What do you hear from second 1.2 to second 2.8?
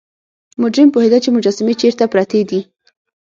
چې مجسمې چیرته پرتې دي.